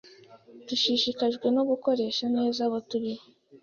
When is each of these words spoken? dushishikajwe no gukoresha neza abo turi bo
dushishikajwe 0.67 1.47
no 1.55 1.63
gukoresha 1.69 2.25
neza 2.35 2.59
abo 2.67 2.77
turi 2.89 3.11
bo 3.19 3.23